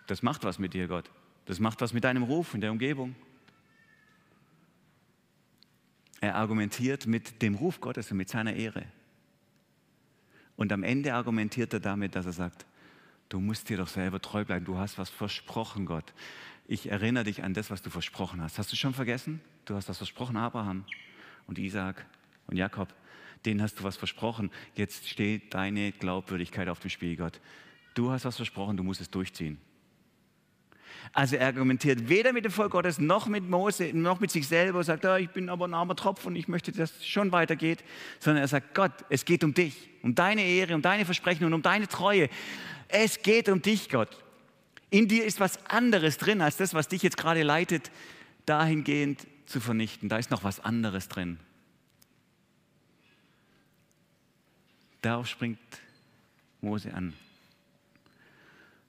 [0.06, 1.10] Das macht was mit dir, Gott.
[1.46, 3.14] Das macht was mit deinem Ruf in der Umgebung.
[6.20, 8.84] Er argumentiert mit dem Ruf Gottes und mit seiner Ehre.
[10.56, 12.66] Und am Ende argumentiert er damit, dass er sagt,
[13.28, 16.12] du musst dir doch selber treu bleiben, du hast was versprochen, Gott.
[16.66, 18.58] Ich erinnere dich an das, was du versprochen hast.
[18.58, 19.40] Hast du schon vergessen?
[19.64, 20.84] Du hast das versprochen, Abraham
[21.46, 22.06] und Isaac
[22.46, 22.88] und Jakob.
[23.44, 24.50] Denen hast du was versprochen.
[24.74, 27.40] Jetzt steht deine Glaubwürdigkeit auf dem Spiel, Gott.
[27.94, 29.58] Du hast was versprochen, du musst es durchziehen.
[31.12, 34.82] Also er argumentiert weder mit dem Volk Gottes noch mit Mose, noch mit sich selber,
[34.82, 37.84] sagt, oh, ich bin aber ein armer Tropf und ich möchte, dass es schon weitergeht,
[38.18, 41.52] sondern er sagt, Gott, es geht um dich, um deine Ehre, um deine Versprechen und
[41.52, 42.28] um deine Treue.
[42.88, 44.22] Es geht um dich, Gott.
[44.90, 47.90] In dir ist was anderes drin als das, was dich jetzt gerade leitet,
[48.46, 50.08] dahingehend zu vernichten.
[50.08, 51.38] Da ist noch was anderes drin.
[55.02, 55.58] Darauf springt
[56.60, 57.12] Mose an.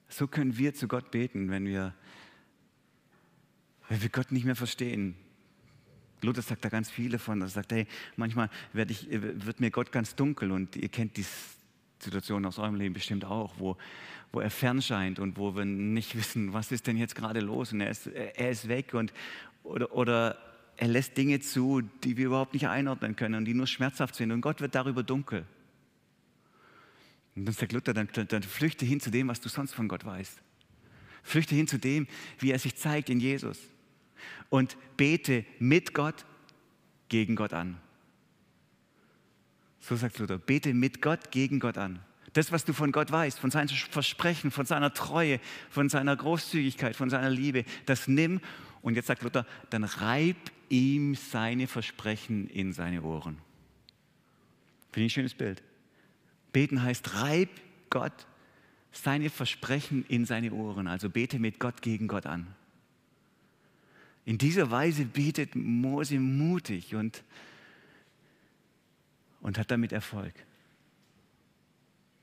[0.07, 1.93] So können wir zu Gott beten, wenn wir,
[3.89, 5.15] wenn wir Gott nicht mehr verstehen.
[6.21, 7.41] Luther sagt da ganz viele von.
[7.41, 11.25] Er sagt, hey, manchmal werd ich, wird mir Gott ganz dunkel und ihr kennt die
[11.99, 13.77] Situation aus eurem Leben bestimmt auch, wo,
[14.31, 17.73] wo er fern scheint und wo wir nicht wissen, was ist denn jetzt gerade los
[17.73, 19.13] und er ist, er ist weg und,
[19.63, 20.37] oder, oder
[20.77, 24.31] er lässt Dinge zu, die wir überhaupt nicht einordnen können und die nur schmerzhaft sind
[24.31, 25.45] und Gott wird darüber dunkel.
[27.35, 30.05] Und dann sagt Luther, dann, dann flüchte hin zu dem, was du sonst von Gott
[30.05, 30.41] weißt.
[31.23, 32.07] Flüchte hin zu dem,
[32.39, 33.59] wie er sich zeigt in Jesus.
[34.49, 36.25] Und bete mit Gott
[37.09, 37.77] gegen Gott an.
[39.79, 41.99] So sagt Luther, bete mit Gott gegen Gott an.
[42.33, 46.95] Das, was du von Gott weißt, von seinen Versprechen, von seiner Treue, von seiner Großzügigkeit,
[46.95, 48.41] von seiner Liebe, das nimm
[48.81, 50.37] und jetzt sagt Luther, dann reib
[50.69, 53.37] ihm seine Versprechen in seine Ohren.
[54.91, 55.63] Finde ich ein schönes Bild.
[56.55, 57.49] Beten heißt, reib
[57.89, 58.13] Gott
[58.93, 60.87] seine Versprechen in seine Ohren.
[60.87, 62.47] Also bete mit Gott gegen Gott an.
[64.23, 67.25] In dieser Weise betet Mose mutig und,
[69.41, 70.33] und hat damit Erfolg.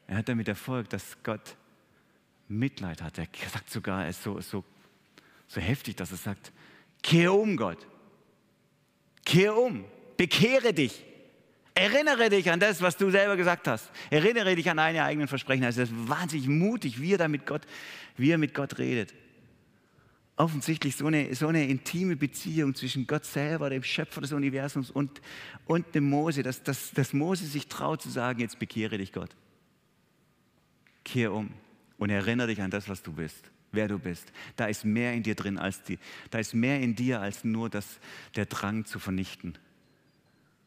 [0.06, 1.54] Er hat damit Erfolg, dass Gott
[2.48, 3.18] Mitleid hat.
[3.18, 4.64] Er sagt sogar, er ist so, so,
[5.46, 6.52] so heftig, dass er sagt,
[7.02, 7.86] kehr um Gott.
[9.26, 9.84] Kehr um,
[10.16, 11.04] bekehre dich.
[11.74, 13.90] Erinnere dich an das, was du selber gesagt hast.
[14.10, 15.64] Erinnere dich an deine eigenen Versprechen.
[15.64, 17.62] Also es ist wahnsinnig mutig, wie er da mit Gott,
[18.16, 19.14] wie er mit Gott redet.
[20.36, 25.20] Offensichtlich so eine, so eine intime Beziehung zwischen Gott selber, dem Schöpfer des Universums und,
[25.66, 29.30] und dem Mose, dass, dass, dass Mose sich traut zu sagen, jetzt bekehre dich Gott.
[31.04, 31.50] Kehr um
[31.98, 34.32] und erinnere dich an das, was du bist, wer du bist.
[34.56, 35.98] Da ist mehr in dir drin als die,
[36.30, 37.98] da ist mehr in dir als nur das,
[38.36, 39.56] der Drang zu vernichten.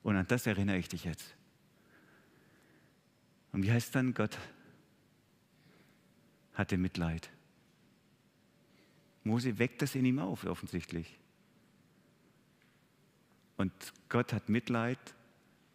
[0.06, 1.36] Und an das erinnere ich dich jetzt.
[3.52, 4.38] Und wie heißt dann, Gott
[6.54, 7.32] hatte Mitleid.
[9.24, 11.18] Mose weckt das in ihm auf, offensichtlich.
[13.58, 13.74] Und
[14.08, 15.00] Gott hat Mitleid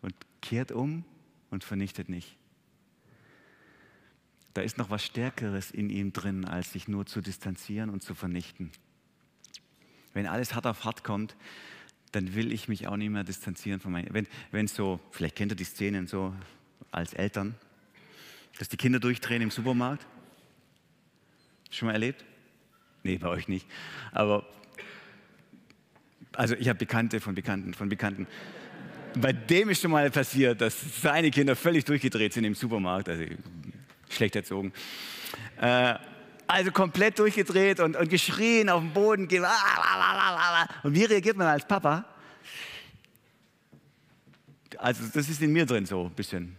[0.00, 1.04] und kehrt um
[1.50, 2.38] und vernichtet nicht.
[4.54, 8.14] Da ist noch was Stärkeres in ihm drin, als sich nur zu distanzieren und zu
[8.14, 8.70] vernichten.
[10.12, 11.34] Wenn alles hart auf hart kommt,
[12.12, 14.12] dann will ich mich auch nicht mehr distanzieren von meinen.
[14.12, 16.34] Wenn, wenn so, vielleicht kennt ihr die Szenen so
[16.90, 17.54] als Eltern,
[18.58, 20.06] dass die Kinder durchdrehen im Supermarkt.
[21.70, 22.24] Schon mal erlebt?
[23.02, 23.66] Nee, bei euch nicht.
[24.12, 24.46] Aber,
[26.32, 28.26] also ich habe Bekannte von Bekannten, von Bekannten.
[29.14, 33.24] Bei dem ist schon mal passiert, dass seine Kinder völlig durchgedreht sind im Supermarkt, also
[34.08, 34.72] schlecht erzogen.
[35.60, 35.94] Äh,
[36.50, 39.22] also komplett durchgedreht und, und geschrien auf dem Boden.
[39.22, 42.04] Und wie reagiert man als Papa?
[44.78, 46.56] Also das ist in mir drin so ein bisschen.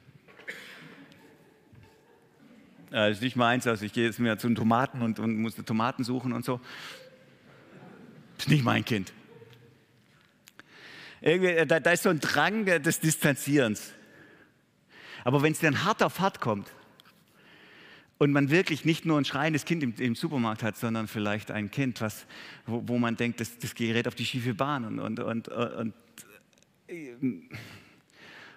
[2.90, 5.56] Das ist nicht meins, also ich gehe jetzt mir zu den Tomaten und, und muss
[5.56, 6.60] Tomaten suchen und so.
[8.38, 9.14] Das ist nicht mein Kind.
[11.22, 13.94] Irgendwie, da, da ist so ein Drang des Distanzierens.
[15.24, 16.68] Aber wenn es dann hart auf hart kommt,
[18.22, 21.72] und man wirklich nicht nur ein schreiendes Kind im, im Supermarkt hat, sondern vielleicht ein
[21.72, 22.28] Kind, was,
[22.68, 25.94] wo, wo man denkt, das, das gerät auf die schiefe Bahn und, und, und, und
[26.88, 27.16] äh,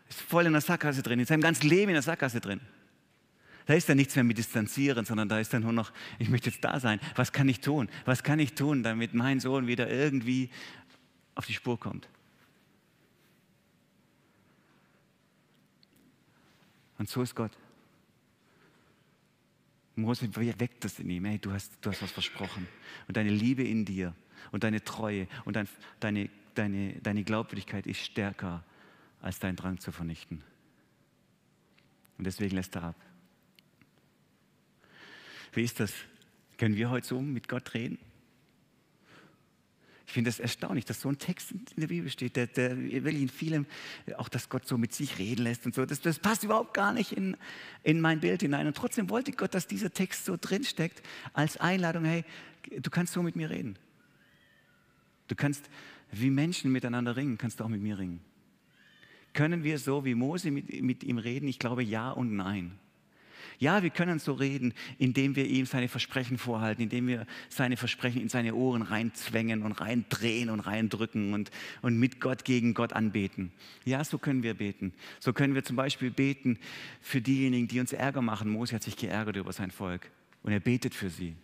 [0.07, 2.61] ist voll in der Sackgasse drin, in seinem ganzen Leben in der Sackgasse drin.
[3.65, 6.51] Da ist dann nichts mehr mit Distanzieren, sondern da ist dann nur noch, ich möchte
[6.51, 7.01] jetzt da sein.
[7.15, 7.89] Was kann ich tun?
[8.05, 10.51] Was kann ich tun, damit mein Sohn wieder irgendwie
[11.37, 12.07] auf die Spur kommt?
[16.99, 17.53] Und so ist Gott.
[19.97, 21.25] Mose weckt das in ihm.
[21.25, 22.67] Hey, du hast, du hast was versprochen.
[23.07, 24.15] Und deine Liebe in dir
[24.51, 25.69] und deine Treue und dein,
[26.01, 28.65] deine, deine, deine Glaubwürdigkeit ist stärker
[29.21, 30.43] als dein Drang zu vernichten.
[32.19, 32.97] Und deswegen lässt er ab.
[35.53, 35.93] Wie ist das?
[36.59, 37.99] Können wir heute so mit Gott reden?
[40.07, 43.23] Ich finde es erstaunlich, dass so ein Text in der Bibel steht, der, der wirklich
[43.23, 43.67] in vielem,
[44.17, 46.93] auch dass Gott so mit sich reden lässt und so, das, das passt überhaupt gar
[46.93, 47.37] nicht in,
[47.83, 48.67] in mein Bild hinein.
[48.67, 52.25] Und trotzdem wollte Gott, dass dieser Text so drinsteckt als Einladung, hey,
[52.71, 53.77] du kannst so mit mir reden.
[55.29, 55.71] Du kannst,
[56.13, 58.21] wie Menschen miteinander ringen, kannst du auch mit mir ringen.
[59.33, 61.49] Können wir so wie Mose mit, mit ihm reden?
[61.49, 62.79] Ich glaube ja und nein.
[63.59, 68.21] Ja, wir können so reden, indem wir ihm seine Versprechen vorhalten, indem wir seine Versprechen
[68.21, 71.51] in seine Ohren reinzwängen und reindrehen und reindrücken und,
[71.83, 73.53] und mit Gott gegen Gott anbeten.
[73.85, 74.93] Ja, so können wir beten.
[75.21, 76.59] So können wir zum Beispiel beten
[77.01, 78.51] für diejenigen, die uns Ärger machen.
[78.51, 80.11] Mose hat sich geärgert über sein Volk
[80.43, 81.35] und er betet für sie.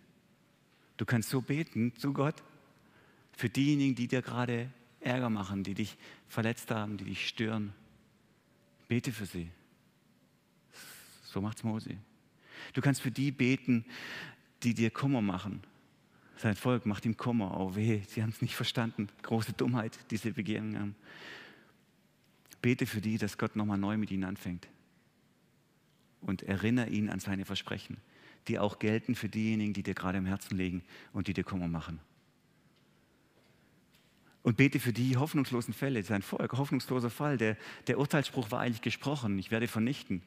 [0.97, 2.35] Du kannst so beten zu Gott
[3.31, 4.69] für diejenigen, die dir gerade
[4.99, 5.97] Ärger machen, die dich
[6.27, 7.73] verletzt haben, die dich stören.
[8.87, 9.49] Bete für sie.
[11.31, 11.95] So macht's Mose.
[12.73, 13.85] Du kannst für die beten,
[14.63, 15.61] die dir Kummer machen.
[16.35, 17.57] Sein Volk macht ihm Kummer.
[17.57, 19.07] Oh weh, sie haben es nicht verstanden.
[19.21, 20.95] Große Dummheit, diese Begehren haben.
[22.61, 24.67] Bete für die, dass Gott nochmal neu mit ihnen anfängt.
[26.19, 27.97] Und erinnere ihn an seine Versprechen,
[28.49, 31.69] die auch gelten für diejenigen, die dir gerade im Herzen liegen und die dir Kummer
[31.69, 31.99] machen.
[34.43, 37.37] Und bete für die hoffnungslosen Fälle, sein Volk, hoffnungsloser Fall.
[37.37, 37.55] Der,
[37.87, 40.23] der Urteilsspruch war eigentlich gesprochen, ich werde vernichten.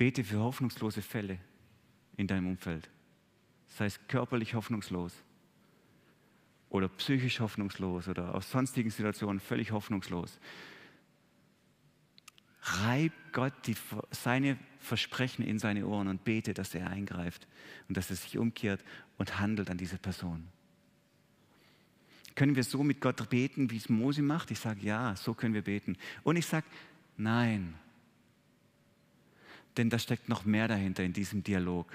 [0.00, 1.38] Bete für hoffnungslose Fälle
[2.16, 2.88] in deinem Umfeld.
[3.68, 5.12] Sei es körperlich hoffnungslos
[6.70, 10.40] oder psychisch hoffnungslos oder aus sonstigen Situationen völlig hoffnungslos.
[12.62, 13.76] Reib Gott die,
[14.10, 17.46] seine Versprechen in seine Ohren und bete, dass er eingreift
[17.86, 18.82] und dass er sich umkehrt
[19.18, 20.48] und handelt an diese Person.
[22.36, 24.50] Können wir so mit Gott beten, wie es Mose macht?
[24.50, 25.98] Ich sage ja, so können wir beten.
[26.22, 26.64] Und ich sage
[27.18, 27.74] nein.
[29.80, 31.90] Denn da steckt noch mehr dahinter in diesem Dialog,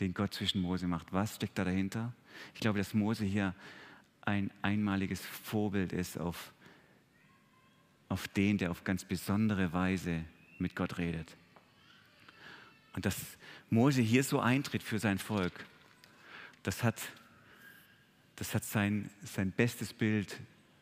[0.00, 1.12] den Gott zwischen Mose macht.
[1.12, 2.12] Was steckt da dahinter?
[2.54, 3.54] Ich glaube, dass Mose hier
[4.22, 6.52] ein einmaliges Vorbild ist auf,
[8.08, 10.24] auf den, der auf ganz besondere Weise
[10.58, 11.36] mit Gott redet.
[12.94, 13.14] Und dass
[13.70, 15.52] Mose hier so eintritt für sein Volk,
[16.64, 17.00] das hat
[18.34, 20.40] das hat sein, sein bestes Bild,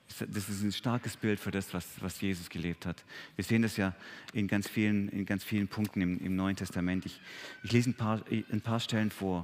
[0.09, 3.05] das ist ein starkes Bild für das, was, was Jesus gelebt hat.
[3.37, 3.95] Wir sehen das ja
[4.33, 7.05] in ganz vielen, in ganz vielen Punkten im, im Neuen Testament.
[7.07, 7.21] Ich,
[7.63, 9.43] ich lese ein paar, ein paar Stellen vor,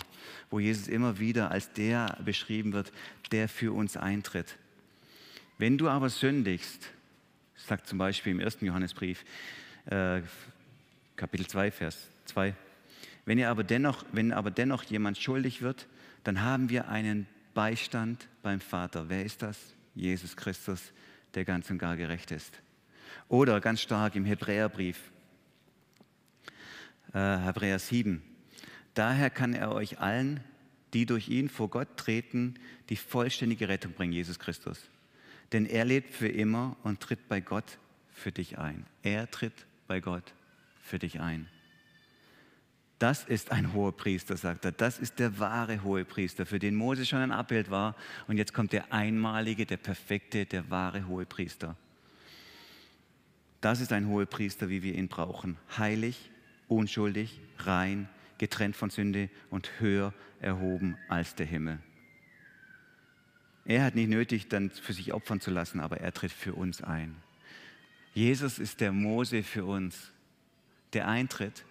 [0.51, 2.93] wo Jesus immer wieder als der beschrieben wird,
[3.31, 4.57] der für uns eintritt.
[5.59, 6.89] Wenn du aber sündigst,
[7.57, 9.25] sagt zum Beispiel im ersten Johannesbrief,
[9.87, 10.23] äh,
[11.17, 12.55] Kapitel 2, Vers 2,
[13.27, 15.87] wenn, ihr aber dennoch, wenn aber dennoch jemand schuldig wird,
[16.25, 19.09] dann haben wir einen Beistand beim Vater.
[19.09, 19.74] Wer ist das?
[19.95, 20.93] Jesus Christus,
[21.35, 22.61] der ganz und gar gerecht ist.
[23.29, 24.99] Oder ganz stark im Hebräerbrief,
[27.13, 28.23] äh, Hebräer 7.
[28.95, 30.41] Daher kann er euch allen,
[30.93, 32.55] die durch ihn vor Gott treten,
[32.89, 34.79] die vollständige Rettung bringen, Jesus Christus.
[35.53, 37.79] Denn er lebt für immer und tritt bei Gott
[38.13, 38.87] für dich ein.
[39.03, 40.35] Er tritt bei Gott
[40.83, 41.49] für dich ein.
[43.05, 44.73] Das ist ein hoher Priester, sagt er.
[44.73, 47.97] Das ist der wahre hohe Priester, für den Mose schon ein Abbild war.
[48.29, 51.77] Und jetzt kommt der einmalige, der perfekte, der wahre hohe Priester.
[53.61, 55.59] Das ist ein hoher Priester, wie wir ihn brauchen.
[55.77, 56.31] Heilig,
[56.67, 61.81] unschuldig, rein, getrennt von Sünde und höher erhoben als der Himmel.
[63.67, 66.81] Er hat nicht nötig, dann für sich opfern zu lassen, aber er tritt für uns
[66.81, 67.17] ein.
[68.15, 70.11] Jesus ist der Mose für uns,
[70.95, 71.67] der eintritt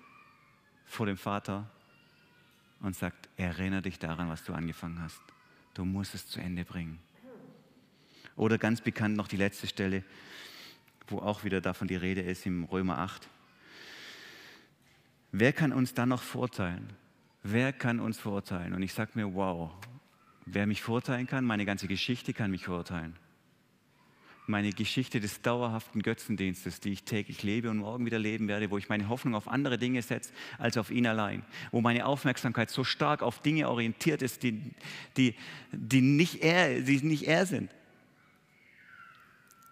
[0.93, 1.69] vor dem Vater
[2.81, 5.21] und sagt, erinnere dich daran, was du angefangen hast.
[5.73, 6.99] Du musst es zu Ende bringen.
[8.35, 10.03] Oder ganz bekannt noch die letzte Stelle,
[11.07, 13.27] wo auch wieder davon die Rede ist im Römer 8.
[15.31, 16.93] Wer kann uns dann noch verurteilen?
[17.41, 18.73] Wer kann uns verurteilen?
[18.73, 19.71] Und ich sage mir, wow,
[20.45, 23.15] wer mich verurteilen kann, meine ganze Geschichte kann mich verurteilen
[24.45, 28.77] meine Geschichte des dauerhaften Götzendienstes, die ich täglich lebe und morgen wieder leben werde, wo
[28.77, 32.83] ich meine Hoffnung auf andere Dinge setze als auf ihn allein, wo meine Aufmerksamkeit so
[32.83, 34.61] stark auf Dinge orientiert ist, die,
[35.15, 35.35] die,
[35.71, 37.71] die, nicht, er, die nicht er sind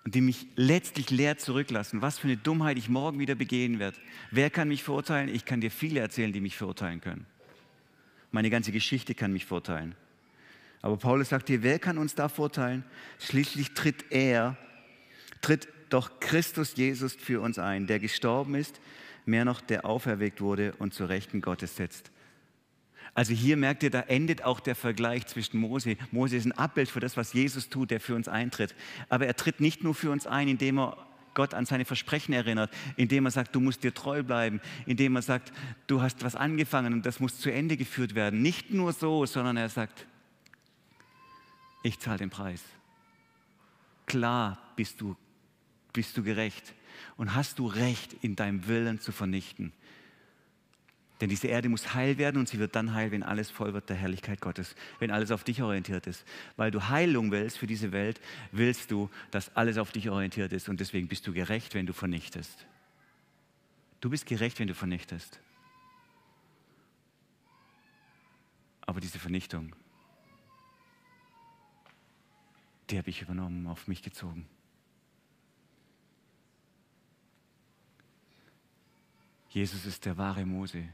[0.06, 2.02] und die mich letztlich leer zurücklassen.
[2.02, 3.98] Was für eine Dummheit ich morgen wieder begehen werde.
[4.32, 5.30] Wer kann mich verurteilen?
[5.30, 7.26] Ich kann dir viele erzählen, die mich verurteilen können.
[8.32, 9.96] Meine ganze Geschichte kann mich verurteilen.
[10.82, 12.84] Aber Paulus sagt hier, wer kann uns da vorteilen?
[13.20, 14.58] Schließlich tritt er,
[15.42, 18.80] tritt doch Christus Jesus für uns ein, der gestorben ist,
[19.26, 22.12] mehr noch, der auferweckt wurde und zur Rechten Gottes setzt.
[23.14, 25.98] Also hier merkt ihr, da endet auch der Vergleich zwischen Mose.
[26.12, 28.74] Mose ist ein Abbild für das, was Jesus tut, der für uns eintritt.
[29.10, 30.98] Aber er tritt nicht nur für uns ein, indem er
[31.34, 35.22] Gott an seine Versprechen erinnert, indem er sagt, du musst dir treu bleiben, indem er
[35.22, 35.52] sagt,
[35.88, 38.42] du hast was angefangen und das muss zu Ende geführt werden.
[38.42, 40.06] Nicht nur so, sondern er sagt,
[41.84, 42.62] ich zahle den Preis.
[44.06, 45.16] Klar bist du,
[45.94, 46.74] bist du gerecht
[47.18, 49.74] und hast du Recht, in deinem Willen zu vernichten.
[51.22, 53.90] Denn diese Erde muss heil werden und sie wird dann heil, wenn alles voll wird
[53.90, 56.26] der Herrlichkeit Gottes, wenn alles auf dich orientiert ist.
[56.58, 58.20] Weil du Heilung willst für diese Welt,
[58.52, 61.94] willst du, dass alles auf dich orientiert ist und deswegen bist du gerecht, wenn du
[61.94, 62.66] vernichtest.
[64.02, 65.40] Du bist gerecht, wenn du vernichtest.
[68.82, 69.76] Aber diese Vernichtung
[72.92, 74.46] die habe ich übernommen, auf mich gezogen.
[79.50, 80.88] Jesus ist der wahre Mose,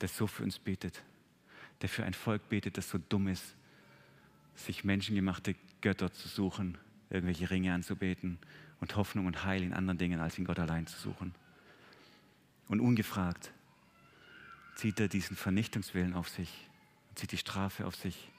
[0.00, 1.02] der so für uns betet,
[1.82, 3.56] der für ein Volk betet, das so dumm ist,
[4.54, 6.76] sich menschengemachte Götter zu suchen,
[7.10, 8.38] irgendwelche Ringe anzubeten
[8.80, 11.34] und Hoffnung und Heil in anderen Dingen als in Gott allein zu suchen.
[12.68, 13.52] Und ungefragt
[14.76, 16.68] zieht er diesen Vernichtungswillen auf sich
[17.08, 18.30] und zieht die Strafe auf sich,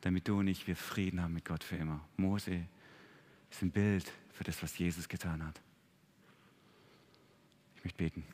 [0.00, 2.00] damit du und ich wir Frieden haben mit Gott für immer.
[2.16, 2.66] Mose
[3.50, 5.60] ist ein Bild für das, was Jesus getan hat.
[7.76, 8.24] Ich möchte beten.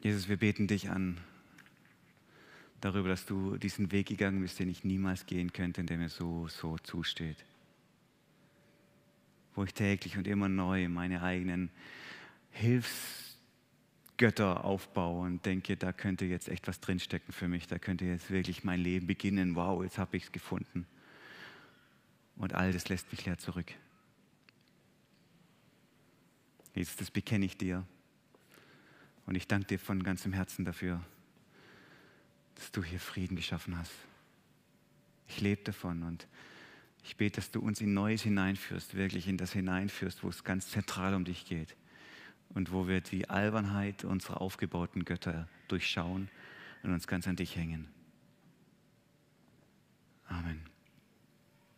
[0.00, 1.18] Jesus, wir beten dich an
[2.80, 6.08] darüber, dass du diesen Weg gegangen bist, den ich niemals gehen könnte, in der mir
[6.08, 7.44] so, so zusteht.
[9.54, 11.70] Wo ich täglich und immer neu meine eigenen
[14.18, 18.30] Hilfsgötter aufbaue und denke, da könnte jetzt echt was drinstecken für mich, da könnte jetzt
[18.30, 19.54] wirklich mein Leben beginnen.
[19.54, 20.86] Wow, jetzt habe ich es gefunden.
[22.36, 23.72] Und all das lässt mich leer zurück.
[26.74, 27.86] Jesus, das bekenne ich dir.
[29.26, 31.02] Und ich danke dir von ganzem Herzen dafür,
[32.54, 33.92] dass du hier Frieden geschaffen hast.
[35.28, 36.26] Ich lebe davon und
[37.04, 40.70] ich bete, dass du uns in Neues hineinführst, wirklich in das hineinführst, wo es ganz
[40.70, 41.76] zentral um dich geht
[42.50, 46.28] und wo wir die Albernheit unserer aufgebauten Götter durchschauen
[46.82, 47.88] und uns ganz an dich hängen.
[50.28, 50.65] Amen.